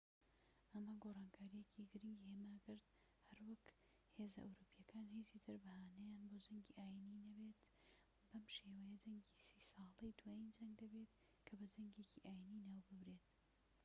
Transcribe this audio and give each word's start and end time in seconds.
ئەمە 0.73 0.93
گۆڕانکاریەکی 1.03 1.87
گرنگی 1.91 2.31
هێماکرد 2.35 2.85
هەروەک 3.27 3.65
هێزە 4.15 4.39
ئەوروپیەکان 4.45 5.05
هیچی 5.15 5.43
تر 5.45 5.55
بەهانەیان 5.63 6.23
بۆ 6.29 6.37
جەنگی 6.45 6.75
ئاینیی 6.79 7.21
نابێت 7.25 7.61
بەم 8.29 8.45
شێوەیە 8.55 8.95
جەنگی 9.03 9.41
سی 9.47 9.65
ساڵە 9.71 10.09
دوایین 10.19 10.49
جەنگ 10.55 10.73
دەبێت 10.81 11.11
کە 11.45 11.53
بە 11.59 11.65
جەنگێکی 11.73 12.23
ئاینیی 12.25 12.65
ناو 12.67 12.79
ببرێت 12.87 13.25